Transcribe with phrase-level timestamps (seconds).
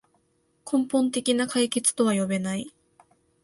[0.65, 2.73] 根本的な解決とは呼べない